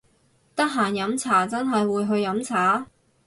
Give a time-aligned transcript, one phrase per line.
[0.55, 2.87] 得閒飲茶真係會去飲茶！？